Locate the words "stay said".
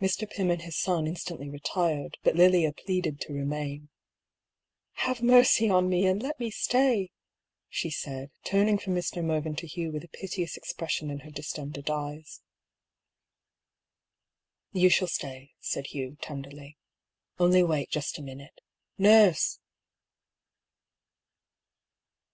15.08-15.88